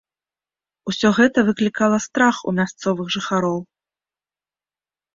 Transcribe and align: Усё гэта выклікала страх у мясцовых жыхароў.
Усё 0.91 1.11
гэта 1.17 1.39
выклікала 1.51 1.97
страх 2.07 2.35
у 2.49 2.57
мясцовых 2.63 3.07
жыхароў. 3.19 3.59